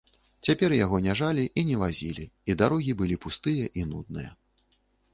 [0.47, 4.31] Цяпер яго не жалі і не вазілі, і дарогі былі пустыя і нудныя.